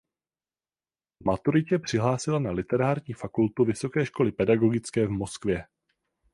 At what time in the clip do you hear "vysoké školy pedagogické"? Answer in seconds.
3.65-5.07